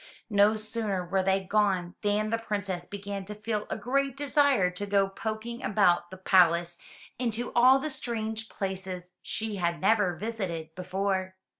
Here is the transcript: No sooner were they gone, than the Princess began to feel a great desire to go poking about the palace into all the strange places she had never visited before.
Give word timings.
No 0.31 0.55
sooner 0.55 1.05
were 1.05 1.21
they 1.21 1.41
gone, 1.43 1.93
than 2.01 2.31
the 2.31 2.39
Princess 2.39 2.85
began 2.85 3.23
to 3.25 3.35
feel 3.35 3.67
a 3.69 3.77
great 3.77 4.17
desire 4.17 4.71
to 4.71 4.87
go 4.87 5.07
poking 5.07 5.63
about 5.63 6.09
the 6.09 6.17
palace 6.17 6.79
into 7.19 7.53
all 7.53 7.77
the 7.77 7.91
strange 7.91 8.49
places 8.49 9.13
she 9.21 9.57
had 9.57 9.79
never 9.79 10.15
visited 10.15 10.73
before. 10.73 11.35